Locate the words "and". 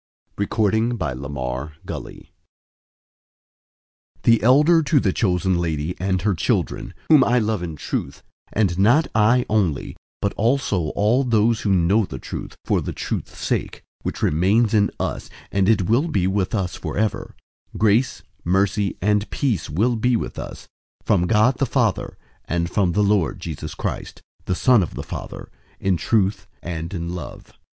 5.99-6.23, 8.51-8.79, 15.51-15.69, 19.03-19.29, 22.45-22.71, 26.63-26.91